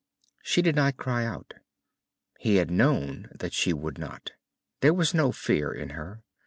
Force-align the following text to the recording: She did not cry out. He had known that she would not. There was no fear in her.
She 0.41 0.63
did 0.63 0.75
not 0.75 0.97
cry 0.97 1.27
out. 1.27 1.53
He 2.39 2.55
had 2.55 2.71
known 2.71 3.29
that 3.37 3.53
she 3.53 3.71
would 3.71 3.99
not. 3.99 4.31
There 4.79 4.95
was 4.95 5.13
no 5.13 5.31
fear 5.31 5.71
in 5.71 5.91
her. 5.91 6.23